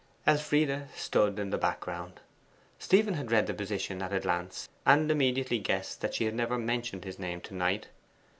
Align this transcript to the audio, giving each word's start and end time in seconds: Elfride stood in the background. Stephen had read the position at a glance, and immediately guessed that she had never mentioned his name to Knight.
Elfride 0.25 0.87
stood 0.95 1.37
in 1.37 1.51
the 1.51 1.59
background. 1.59 2.21
Stephen 2.79 3.13
had 3.13 3.31
read 3.31 3.45
the 3.45 3.53
position 3.53 4.01
at 4.01 4.11
a 4.11 4.19
glance, 4.19 4.67
and 4.83 5.11
immediately 5.11 5.59
guessed 5.59 6.01
that 6.01 6.15
she 6.15 6.25
had 6.25 6.33
never 6.33 6.57
mentioned 6.57 7.03
his 7.03 7.19
name 7.19 7.39
to 7.39 7.53
Knight. 7.53 7.89